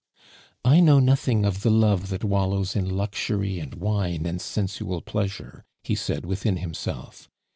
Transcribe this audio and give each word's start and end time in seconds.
"I 0.65 0.79
know 0.79 0.97
nothing 0.99 1.45
of 1.45 1.61
the 1.61 1.69
love 1.69 2.09
that 2.09 2.23
wallows 2.23 2.75
in 2.75 2.89
luxury 2.89 3.59
and 3.59 3.75
wine 3.75 4.25
and 4.25 4.41
sensual 4.41 5.01
pleasure," 5.03 5.63
he 5.83 5.93
said 5.93 6.25
within 6.25 6.57
himself. 6.57 7.29